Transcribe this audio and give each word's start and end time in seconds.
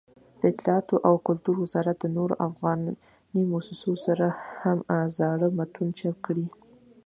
دطلاعاتو 0.43 0.95
او 1.07 1.15
کلتور 1.27 1.55
وزارت 1.63 1.95
د 1.99 2.05
نورو 2.17 2.35
افغاني 2.47 2.93
مؤسسو 3.51 3.93
سره 4.05 4.27
هم 4.61 4.77
زاړه 5.17 5.47
متون 5.57 5.87
چاپ 5.99 6.17
کړي. 6.25 6.45